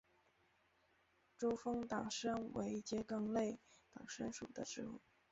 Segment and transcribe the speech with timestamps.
[1.37, 3.59] 珠峰党参为桔梗科
[3.93, 4.99] 党参属的植物。